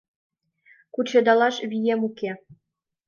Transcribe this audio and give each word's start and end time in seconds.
—Кучедалаш 0.93 1.55
вием 1.69 2.01
уке. 2.07 2.31